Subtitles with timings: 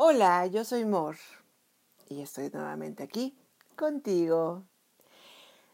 [0.00, 1.16] Hola, yo soy Mor
[2.08, 3.36] y estoy nuevamente aquí
[3.74, 4.62] contigo.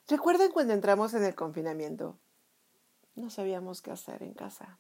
[0.09, 2.17] ¿Recuerdan cuando entramos en el confinamiento?
[3.17, 4.79] No sabíamos qué hacer en casa.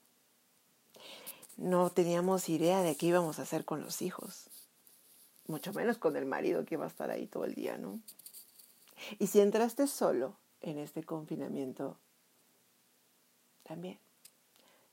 [1.58, 4.48] No teníamos idea de qué íbamos a hacer con los hijos,
[5.46, 8.00] mucho menos con el marido que iba a estar ahí todo el día, ¿no?
[9.18, 11.98] Y si entraste solo en este confinamiento,
[13.62, 13.98] también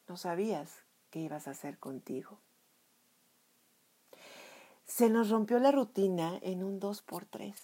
[0.09, 0.79] no sabías
[1.09, 2.37] qué ibas a hacer contigo.
[4.93, 7.55] Se nos rompió la rutina en un 2x3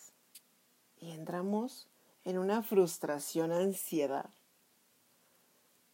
[1.01, 1.89] y entramos
[2.23, 4.29] en una frustración, ansiedad,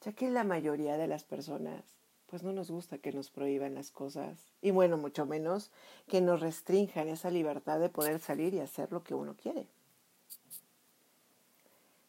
[0.02, 1.84] ya que la mayoría de las personas
[2.28, 5.72] pues no nos gusta que nos prohíban las cosas y bueno, mucho menos
[6.08, 9.68] que nos restrinjan esa libertad de poder salir y hacer lo que uno quiere.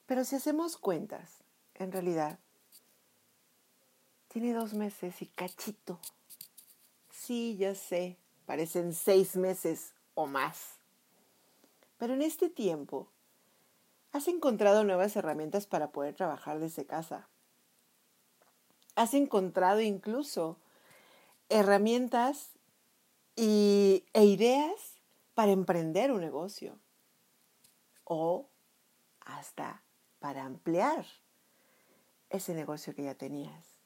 [0.05, 1.39] Pero si hacemos cuentas,
[1.77, 2.39] en realidad,
[4.29, 5.99] tiene dos meses y cachito.
[7.11, 10.77] Sí, ya sé, parecen seis meses o más.
[11.99, 13.09] Pero en este tiempo,
[14.13, 17.29] has encontrado nuevas herramientas para poder trabajar desde casa.
[18.95, 20.57] Has encontrado incluso
[21.49, 22.51] herramientas
[23.37, 25.01] y, e ideas
[25.35, 26.79] para emprender un negocio
[28.05, 28.49] o
[29.21, 29.83] hasta
[30.21, 31.07] para ampliar
[32.31, 33.84] ese negocio que ya tenías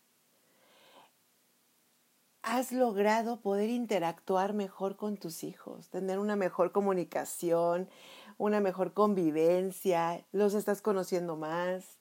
[2.50, 7.91] has logrado poder interactuar mejor con tus hijos, tener una mejor comunicación,
[8.38, 11.98] una mejor convivencia, los estás conociendo más,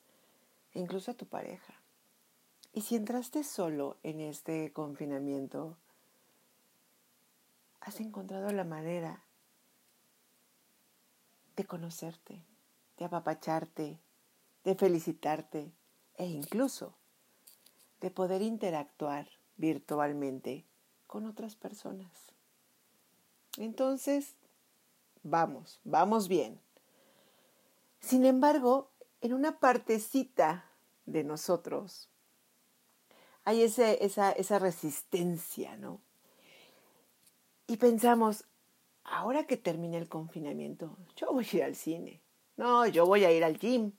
[0.74, 1.74] e incluso a tu pareja.
[2.72, 5.78] Y si entraste solo en este confinamiento,
[7.82, 9.24] has encontrado la manera
[11.58, 12.46] de conocerte,
[12.98, 14.00] de apapacharte,
[14.64, 15.74] de felicitarte
[16.16, 16.94] e incluso
[18.00, 20.66] de poder interactuar virtualmente
[21.08, 22.12] con otras personas.
[23.58, 24.36] Entonces,
[25.24, 26.60] vamos, vamos bien.
[28.00, 28.92] Sin embargo,
[29.22, 30.66] en una partecita
[31.06, 32.10] de nosotros
[33.44, 36.02] hay esa, esa resistencia, ¿no?
[37.66, 38.46] Y pensamos,
[39.04, 42.22] ahora que termine el confinamiento, yo voy a ir al cine.
[42.58, 43.94] No, yo voy a ir al gym.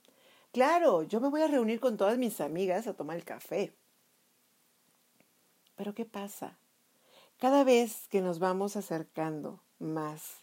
[0.53, 3.78] Claro, yo me voy a reunir con todas mis amigas a tomar el café.
[5.79, 6.59] Pero ¿qué pasa?
[7.39, 10.39] Cada vez que nos vamos acercando más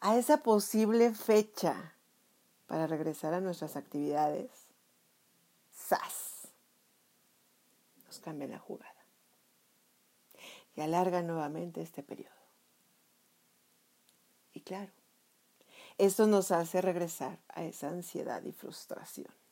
[0.00, 1.94] a esa posible fecha
[2.66, 4.50] para regresar a nuestras actividades,
[5.70, 6.48] ¡zas!
[8.06, 9.04] Nos cambia la jugada
[10.74, 12.32] y alarga nuevamente este periodo.
[14.54, 14.92] Y claro,
[15.98, 19.43] esto nos hace regresar a esa ansiedad y frustración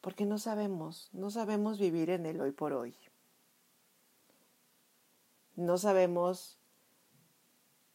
[0.00, 2.94] porque no sabemos, no sabemos vivir en el hoy por hoy.
[5.56, 6.58] No sabemos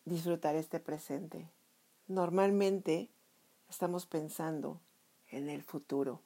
[0.05, 1.49] disfrutar este presente.
[2.07, 3.09] Normalmente
[3.69, 4.79] estamos pensando
[5.31, 6.21] en el futuro.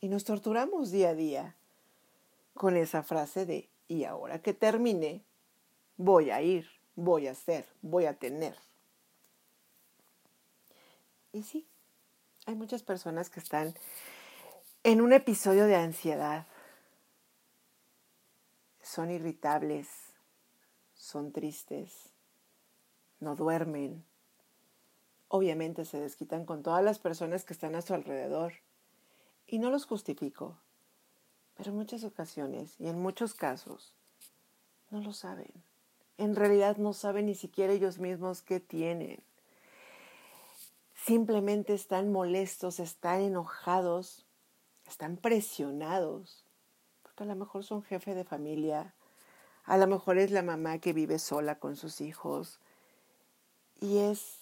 [0.00, 1.56] Y nos torturamos día a día
[2.54, 5.22] con esa frase de, y ahora que termine,
[5.96, 8.56] voy a ir, voy a hacer, voy a tener.
[11.32, 11.66] Y sí,
[12.46, 13.74] hay muchas personas que están
[14.84, 16.46] en un episodio de ansiedad.
[18.80, 19.88] Son irritables,
[20.94, 22.10] son tristes,
[23.20, 24.04] no duermen.
[25.28, 28.54] Obviamente se desquitan con todas las personas que están a su alrededor.
[29.46, 30.58] Y no los justifico,
[31.56, 33.94] pero en muchas ocasiones y en muchos casos
[34.90, 35.52] no lo saben.
[36.16, 39.22] En realidad no saben ni siquiera ellos mismos qué tienen.
[40.94, 44.27] Simplemente están molestos, están enojados
[44.88, 46.44] están presionados,
[47.02, 48.94] porque a lo mejor son jefe de familia,
[49.64, 52.58] a lo mejor es la mamá que vive sola con sus hijos
[53.80, 54.38] y es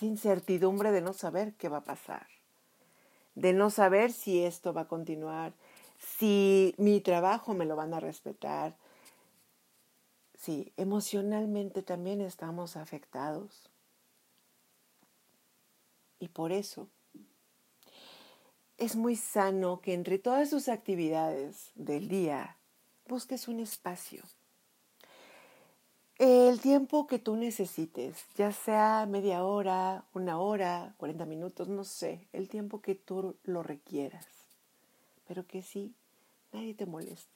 [0.00, 2.26] incertidumbre de no saber qué va a pasar,
[3.34, 5.52] de no saber si esto va a continuar,
[5.98, 8.76] si mi trabajo me lo van a respetar.
[10.34, 13.68] Sí, emocionalmente también estamos afectados.
[16.18, 16.88] Y por eso
[18.80, 22.56] es muy sano que entre todas tus actividades del día
[23.06, 24.22] busques un espacio.
[26.16, 32.26] El tiempo que tú necesites, ya sea media hora, una hora, 40 minutos, no sé,
[32.32, 34.26] el tiempo que tú lo requieras,
[35.28, 35.92] pero que sí,
[36.52, 37.28] nadie te moleste.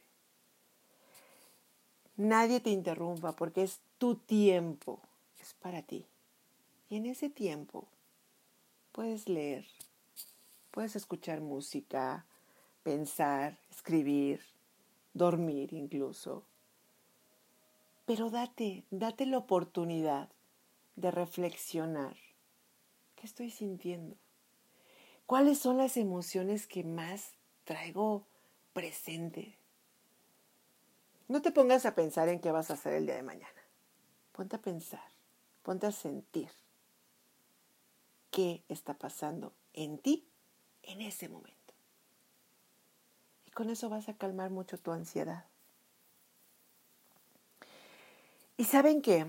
[2.16, 5.00] Nadie te interrumpa porque es tu tiempo,
[5.40, 6.06] es para ti.
[6.88, 7.84] Y en ese tiempo
[8.92, 9.66] puedes leer,
[10.74, 12.26] Puedes escuchar música,
[12.82, 14.40] pensar, escribir,
[15.12, 16.42] dormir incluso.
[18.06, 20.30] Pero date, date la oportunidad
[20.96, 22.16] de reflexionar.
[23.14, 24.16] ¿Qué estoy sintiendo?
[25.26, 28.26] ¿Cuáles son las emociones que más traigo
[28.72, 29.56] presente?
[31.28, 33.62] No te pongas a pensar en qué vas a hacer el día de mañana.
[34.32, 35.08] Ponte a pensar,
[35.62, 36.50] ponte a sentir
[38.32, 40.26] qué está pasando en ti
[40.86, 41.74] en ese momento.
[43.46, 45.46] Y con eso vas a calmar mucho tu ansiedad.
[48.56, 49.26] Y saben qué,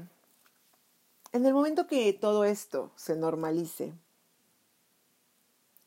[1.31, 3.93] en el momento que todo esto se normalice,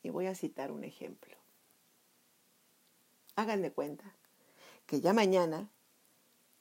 [0.03, 1.35] y voy a citar un ejemplo,
[3.35, 4.15] hagan de cuenta
[4.85, 5.69] que ya mañana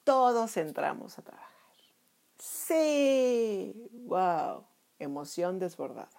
[0.04, 1.48] todos entramos a trabajar.
[2.38, 4.64] Sí, wow,
[4.98, 6.17] emoción desbordada.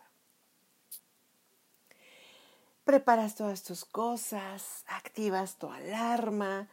[2.89, 6.67] Preparas todas tus cosas, activas tu alarma,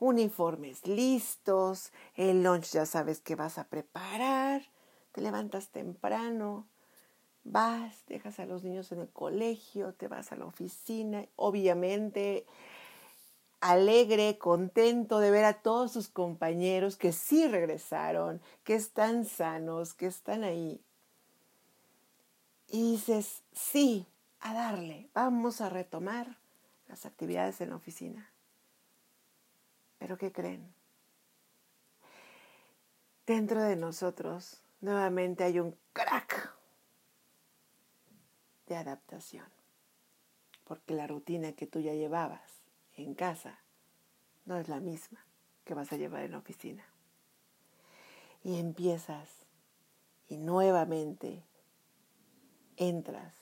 [0.00, 4.60] uniformes listos, el lunch ya sabes que vas a preparar,
[5.12, 6.66] te levantas temprano,
[7.42, 12.44] vas, dejas a los niños en el colegio, te vas a la oficina, obviamente
[13.62, 20.04] alegre, contento de ver a todos sus compañeros que sí regresaron, que están sanos, que
[20.04, 20.82] están ahí.
[22.68, 24.06] Y dices, sí,
[24.42, 26.36] a darle, vamos a retomar
[26.88, 28.30] las actividades en la oficina.
[29.98, 30.74] Pero ¿qué creen?
[33.24, 36.52] Dentro de nosotros nuevamente hay un crack
[38.66, 39.46] de adaptación,
[40.64, 42.62] porque la rutina que tú ya llevabas
[42.96, 43.60] en casa
[44.44, 45.24] no es la misma
[45.64, 46.84] que vas a llevar en la oficina.
[48.42, 49.28] Y empiezas
[50.26, 51.44] y nuevamente
[52.76, 53.41] entras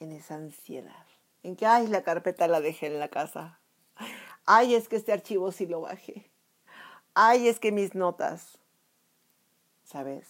[0.00, 1.06] en esa ansiedad,
[1.42, 3.60] en que, ay, la carpeta la dejé en la casa,
[4.46, 6.30] ay, es que este archivo sí lo bajé,
[7.14, 8.58] ay, es que mis notas,
[9.84, 10.26] ¿sabes?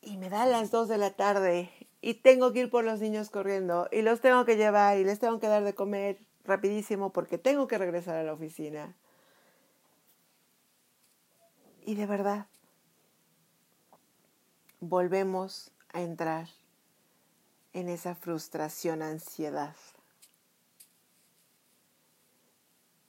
[0.00, 1.70] Y me da las dos de la tarde
[2.00, 5.18] y tengo que ir por los niños corriendo y los tengo que llevar y les
[5.18, 8.96] tengo que dar de comer rapidísimo porque tengo que regresar a la oficina.
[11.84, 12.46] Y de verdad,
[14.80, 16.48] volvemos a entrar
[17.72, 19.74] en esa frustración, ansiedad.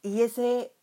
[0.01, 0.73] Y ese,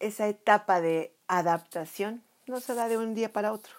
[0.00, 3.72] esa etapa de adaptación no se da de un día para otro.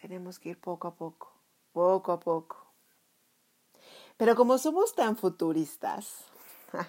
[0.00, 1.32] Tenemos que ir poco a poco,
[1.72, 2.66] poco a poco.
[4.16, 6.24] Pero como somos tan futuristas,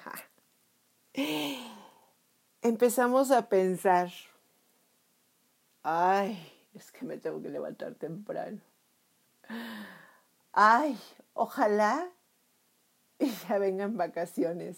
[2.61, 4.11] empezamos a pensar,
[5.83, 6.38] ay,
[6.73, 8.61] es que me tengo que levantar temprano.
[10.51, 10.97] Ay,
[11.33, 12.09] ojalá
[13.49, 14.77] ya vengan vacaciones.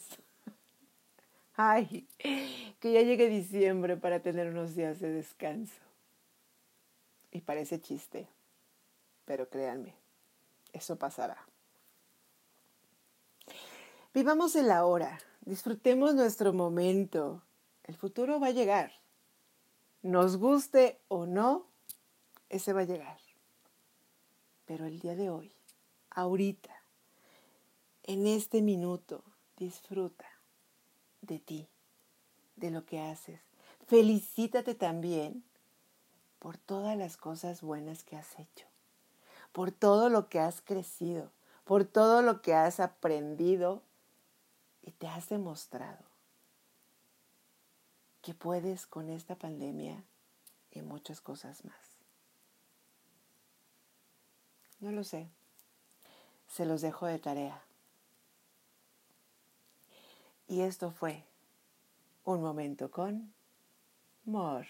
[1.55, 2.07] Ay,
[2.79, 5.73] que ya llegue diciembre para tener unos días de descanso.
[7.31, 8.27] Y parece chiste,
[9.25, 9.93] pero créanme,
[10.73, 11.37] eso pasará.
[14.13, 17.43] Vivamos el ahora, disfrutemos nuestro momento.
[17.83, 18.91] El futuro va a llegar.
[20.01, 21.67] Nos guste o no,
[22.49, 23.28] ese va a llegar.
[24.69, 25.51] Pero el día de hoy,
[26.11, 26.69] ahorita,
[28.03, 29.23] en este minuto,
[29.57, 30.27] disfruta
[31.21, 31.67] de ti,
[32.55, 33.41] de lo que haces.
[33.87, 35.43] Felicítate también
[36.37, 38.67] por todas las cosas buenas que has hecho,
[39.53, 41.31] por todo lo que has crecido,
[41.63, 43.81] por todo lo que has aprendido
[44.83, 46.05] y te has demostrado
[48.21, 50.03] que puedes con esta pandemia
[50.69, 51.88] y muchas cosas más.
[54.79, 55.29] No lo sé.
[56.47, 57.61] Se los dejo de tarea.
[60.47, 61.23] Y esto fue
[62.23, 63.33] un momento con
[64.25, 64.65] Mor.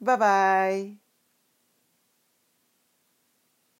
[0.00, 1.01] Bye bye.